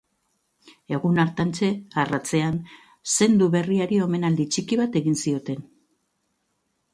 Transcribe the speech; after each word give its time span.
Egun 0.95 1.19
hartantxe, 1.23 1.69
arratsean, 2.03 2.57
zendu 3.17 3.51
berriari 3.57 4.01
omenaldi 4.07 4.49
txiki 4.57 4.81
bat 4.81 4.99
egin 5.03 5.21
zioten. 5.27 5.63